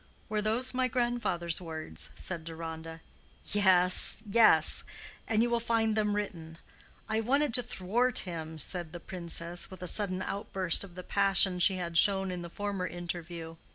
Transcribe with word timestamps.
"Were 0.29 0.41
those 0.41 0.73
my 0.73 0.87
grandfather's 0.87 1.61
words?" 1.61 2.09
said 2.15 2.43
Deronda. 2.43 3.01
"Yes, 3.45 4.23
yes; 4.27 4.83
and 5.27 5.43
you 5.43 5.49
will 5.51 5.59
find 5.59 5.95
them 5.95 6.15
written. 6.15 6.57
I 7.07 7.21
wanted 7.21 7.53
to 7.53 7.61
thwart 7.61 8.17
him," 8.25 8.57
said 8.57 8.93
the 8.93 8.99
Princess, 8.99 9.69
with 9.69 9.83
a 9.83 9.87
sudden 9.87 10.23
outburst 10.23 10.83
of 10.83 10.95
the 10.95 11.03
passion 11.03 11.59
she 11.59 11.75
had 11.75 11.99
shown 11.99 12.31
in 12.31 12.41
the 12.41 12.49
former 12.49 12.87
interview. 12.87 13.57